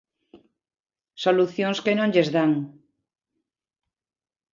[1.23, 2.51] Solucións que non lles dan.